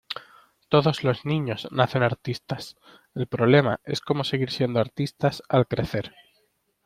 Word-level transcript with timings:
Todos 0.67 1.03
los 1.03 1.25
niños 1.27 1.67
nacen 1.69 2.01
artistas. 2.01 2.75
El 3.13 3.27
problema 3.27 3.79
es 3.83 4.01
cómo 4.01 4.23
seguir 4.23 4.49
siendo 4.49 4.79
artistas 4.79 5.43
al 5.47 5.67
crecer. 5.67 6.15